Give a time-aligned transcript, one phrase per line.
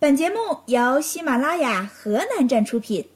[0.00, 3.06] 本节目由喜马拉雅河南站出品。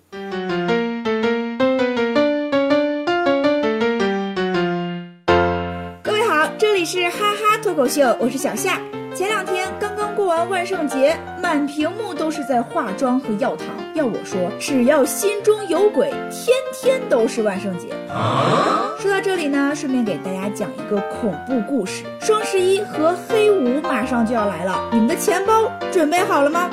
[6.03, 8.79] 各位好，这里是哈哈脱口秀，我是小夏。
[9.15, 13.67] 前两天刚刚过完万圣节，满屏幕都是在化妆和药糖。
[13.95, 17.89] 要我说，只要心中有鬼，天天都是万圣节。
[18.99, 26.69] 说到这里呢，顺便给大家讲一个恐怖故事：双十一和黑五马上就要来了，你们的钱包准备好了吗？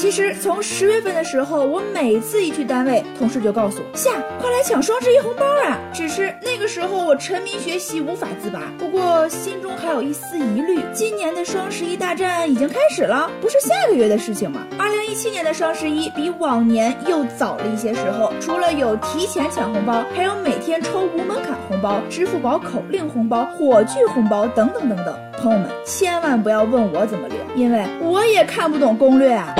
[0.00, 8.62] 其实从十月份的时候，我每次一去单位，同事就告诉我：“夏，快来抢双十一红包啊！”只是那个时候我沉迷学习，无法自拔。
[8.78, 14.62] 不过心中还有一丝疑虑：今年的双十一大战已经开始了，不是下个月的事情吗？
[14.78, 25.14] 二零一七年的双十一比往年又早了一些时候，除了有提前抢红包，还有每天抽无门槛红包、支付宝口令红包、火炬红包等等等等。
[25.42, 29.54] 朋友们，千万不要问我怎么领，因为我也看不懂攻略啊。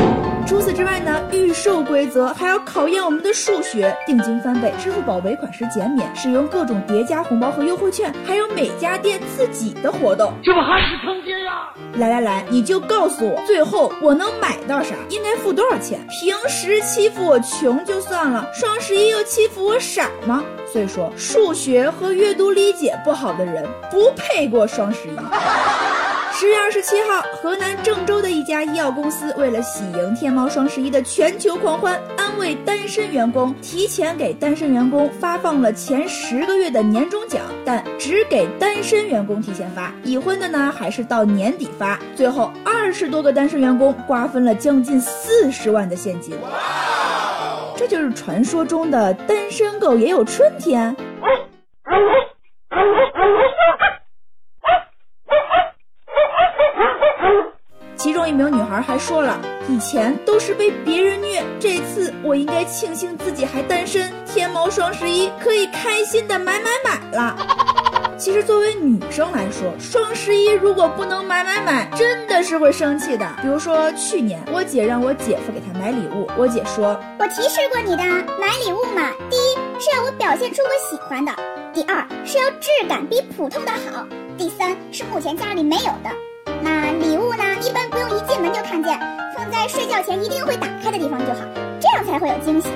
[0.51, 3.97] 除此之外呢，预售规则还要考验我们的数学。
[4.05, 11.73] 定金翻倍，支付宝尾款时减免，使用各种叠加红包和优惠券，还有每家店自己的活动，这不还是坑爹呀！
[11.95, 14.97] 来来来，你就告诉我，最后我能买到啥？
[15.09, 16.05] 应该付多少钱？
[16.09, 20.43] 平时欺负我穷就算了，双十一又欺负我傻吗？
[20.73, 25.17] 所以说，数学和阅读理解不好的人不配过双十一。
[26.41, 42.01] 十月二十七号，河南郑州的一家医药公司为了喜迎天猫双十一的全球狂欢，安慰单身员工，提前给单身员工发放了前十个月的年终奖，但只给单身员工提前发，已婚的呢还是到年底发。
[42.17, 46.35] 最后，二十多个单身员工瓜分了将近四十万的现金。
[47.77, 50.97] 这就是传说中的单身狗也有春天。
[58.21, 64.13] 中一名女孩还说了：“以前都是被别人虐，这次我应该庆幸自己还单身。
[64.27, 67.35] 天猫双十一可以开心的买买买了。
[68.19, 73.27] 其实作为女生来说，双十一如果不能买买买，真的是会生气的。
[73.41, 78.03] 比如说去年我姐让我姐夫给她买礼物，我姐说：我提示过你的，
[78.39, 81.33] 买礼物嘛，第一是要我表现出我喜欢的，
[81.73, 84.07] 第二是要质感比普通的好，
[84.37, 86.11] 第三是目前家里没有的。
[88.83, 91.41] 放在睡觉前一定会打开的地方就好，
[91.81, 92.69] 这样才会有惊喜。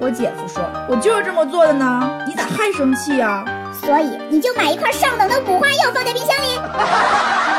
[0.00, 3.44] 我姐夫说：“我就是这么做的呢，你咋还生气呀？”
[3.80, 6.58] 所以你就买一块上等的五花肉放在冰箱里。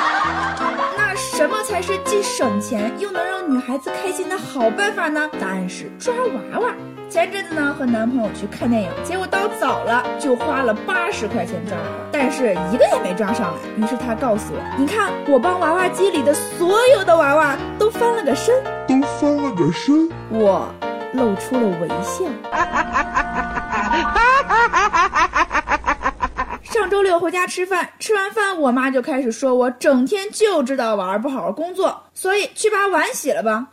[1.43, 5.29] 那什么才是既省钱又能让女孩子开心的好办法呢？
[5.41, 6.71] 答案是抓娃娃。
[7.09, 13.59] 前阵子呢，和男朋友去看电影，结果到早了就花了八十块钱抓娃娃，但是一个也没抓上来。
[13.75, 18.55] 于是他告诉我：“你看，我帮娃娃机里的所有的娃娃都翻了个身，
[18.87, 20.73] 都翻了个身。”我
[21.11, 22.23] 露出了微笑。
[27.19, 33.67] 回家吃饭，吃完饭我妈就开始说我整天就知道玩，不好好工作，所以去把碗洗了吧。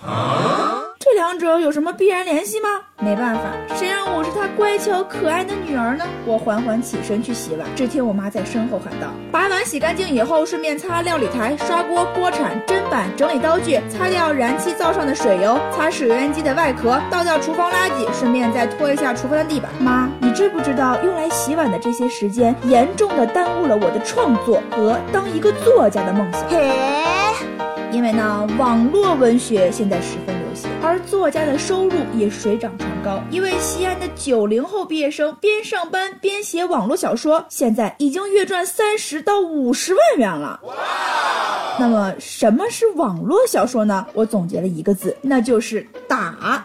[0.98, 2.68] 这两者有什么必然联系吗？
[2.98, 3.40] 没办法，
[3.74, 6.04] 谁让我是她乖巧可爱的女儿呢？
[6.26, 26.48] 我缓缓起身去洗碗，只听我妈在身后喊道：“把碗洗干净以后，顺便擦料理台、刷锅、锅铲、砧板，整理刀具，擦掉燃气灶上的水油，擦水油烟机的外壳，倒掉厨房垃圾，顺便再拖一下厨房的地板。”妈，你知不知道用来洗碗的这些时间，严重的耽误了我的创作和当一个作家的梦想。
[26.48, 26.70] 嘿，
[27.90, 30.70] 因为呢，网络文学现在十分流行。
[30.80, 33.20] 而作家的收入也水涨船高。
[33.32, 40.60] 一位西安的九零后毕业生，边上班边写网络小说，现在已经月赚三十到五十万元了。
[41.80, 44.06] 那么什么是网络小说呢？
[44.12, 46.62] 我总结了一个字，那就是打。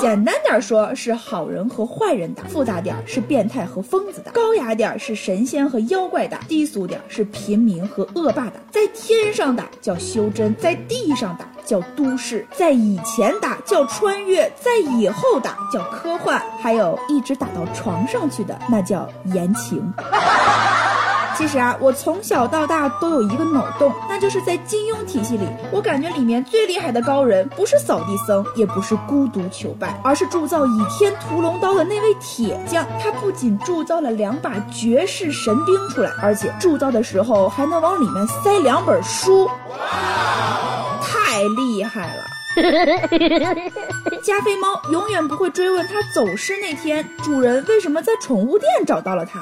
[0.00, 8.52] 简单点说，是好人和坏人打；复杂点是变态和疯子打；高雅点是神仙和妖怪打；低俗点是平民和恶霸打。
[8.70, 19.92] 在天上打叫修真，在地上打叫都市，在以前打叫穿越，在以后打叫科幻，还有一直打到床上去的，那叫言情。
[21.40, 32.86] 其实啊，我从小到大都有一个脑洞，那就是在金庸体系里，我感觉里面最厉害的高人不是扫地僧，也不是孤独求败，而是铸造倚天屠龙刀的那位铁匠。
[33.02, 39.48] 他不仅铸造了两把绝世神兵出来，而且铸造的时候还能往里面塞两本书，
[41.00, 42.22] 太厉害了！
[44.22, 49.40] 加菲猫永远不会追问它走失那天主人为什么在宠物店找到了它。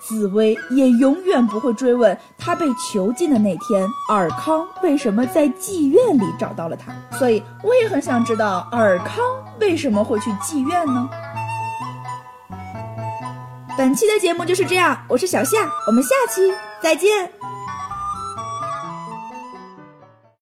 [0.00, 6.92] 紫薇也永远不会追问他被囚禁的那天，尔康为什么在妓院里找到了他。
[7.18, 9.18] 所以，我也很想知道尔康
[9.60, 11.08] 为什么会去妓院呢？
[13.76, 17.30] 本期的节目就是这样，我是小夏，我们下期再见。